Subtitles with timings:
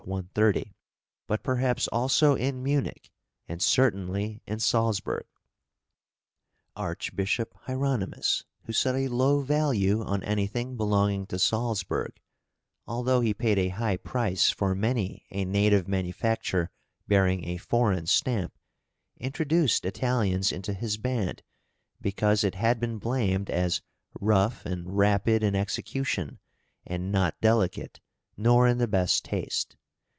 [0.05, 0.73] 130),
[1.27, 3.11] but perhaps also in Munich,
[3.47, 5.27] and certainly in Salzburg.
[6.75, 12.19] Archbishop Hieronymus, who set a low value on anything belonging to Salzburg,
[12.87, 16.71] although he paid a high price for many a native manufacture
[17.07, 18.57] bearing a foreign stamp,
[19.19, 21.43] introduced Italians into his band,
[22.01, 23.83] because it had been blamed as
[24.19, 26.39] "rough and rapid in execution,
[26.87, 27.99] and not delicate
[28.35, 29.77] nor in the best taste."